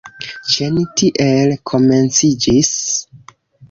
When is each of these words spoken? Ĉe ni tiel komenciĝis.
Ĉe 0.53 0.69
ni 0.77 0.85
tiel 1.03 1.55
komenciĝis. 1.75 2.77